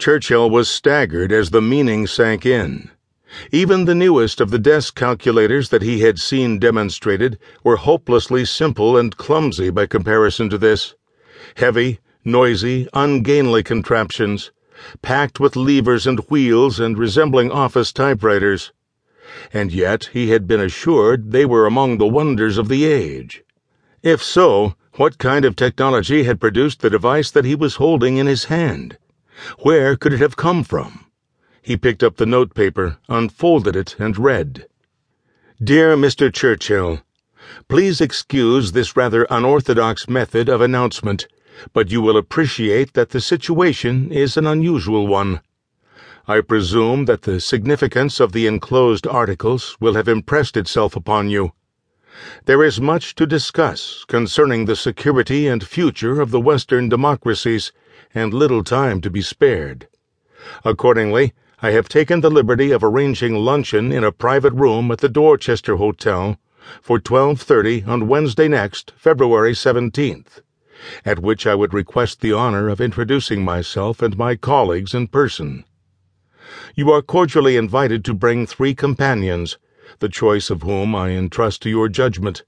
[0.00, 2.90] Churchill was staggered as the meaning sank in.
[3.52, 8.96] Even the newest of the desk calculators that he had seen demonstrated were hopelessly simple
[8.96, 10.94] and clumsy by comparison to this.
[11.56, 14.50] Heavy, noisy, ungainly contraptions,
[15.02, 18.72] packed with levers and wheels and resembling office typewriters.
[19.52, 23.44] And yet he had been assured they were among the wonders of the age.
[24.02, 28.26] If so, what kind of technology had produced the device that he was holding in
[28.26, 28.96] his hand?
[29.60, 31.06] Where could it have come from?
[31.62, 34.66] He picked up the notepaper, unfolded it, and read
[35.62, 36.32] Dear Mr.
[36.32, 37.00] Churchill,
[37.68, 41.26] Please excuse this rather unorthodox method of announcement,
[41.72, 45.40] but you will appreciate that the situation is an unusual one.
[46.28, 51.52] I presume that the significance of the enclosed articles will have impressed itself upon you.
[52.44, 57.72] There is much to discuss concerning the security and future of the Western democracies,
[58.14, 59.88] and little time to be spared.
[60.64, 65.08] Accordingly, I have taken the liberty of arranging luncheon in a private room at the
[65.08, 66.38] Dorchester Hotel
[66.80, 70.40] for 12:30 on Wednesday next, February 17th,
[71.04, 75.64] at which I would request the honor of introducing myself and my colleagues in person.
[76.74, 79.58] You are cordially invited to bring three companions,
[79.98, 82.44] the choice of whom I entrust to your judgment.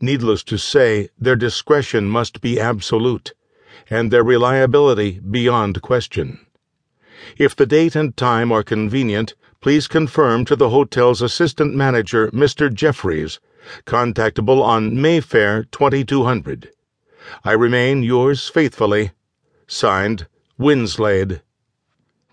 [0.00, 3.34] Needless to say, their discretion must be absolute,
[3.88, 6.46] and their reliability beyond question.
[7.36, 12.72] If the date and time are convenient, please confirm to the hotel's assistant manager, Mr.
[12.72, 13.38] Jeffries,
[13.86, 16.70] contactable on Mayfair 2200.
[17.44, 19.12] I remain yours faithfully.
[19.68, 20.26] Signed,
[20.58, 21.42] Winslade.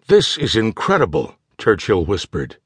[0.07, 2.57] This is incredible, Churchill whispered.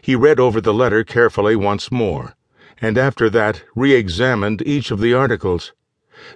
[0.00, 2.34] He read over the letter carefully once more,
[2.80, 5.72] and after that re examined each of the articles.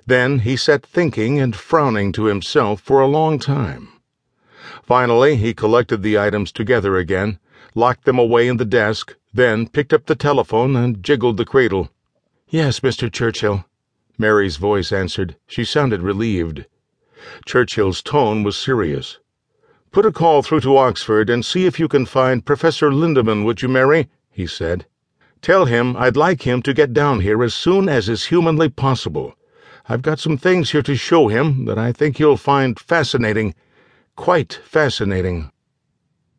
[0.07, 3.89] Then he sat thinking and frowning to himself for a long time.
[4.83, 7.39] Finally, he collected the items together again,
[7.75, 11.91] locked them away in the desk, then picked up the telephone and jiggled the cradle.
[12.49, 13.11] Yes, Mr.
[13.11, 13.65] Churchill.
[14.19, 15.37] Mary's voice answered.
[15.47, 16.67] She sounded relieved.
[17.47, 19.19] Churchill's tone was serious.
[19.91, 23.63] Put a call through to Oxford and see if you can find Professor Lindemann, would
[23.63, 24.09] you, Mary?
[24.31, 24.87] he said.
[25.41, 29.35] Tell him I'd like him to get down here as soon as is humanly possible.
[29.93, 33.55] I've got some things here to show him that I think he'll find fascinating,
[34.17, 35.52] quite fascinating.